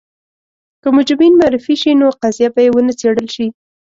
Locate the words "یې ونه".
2.65-2.93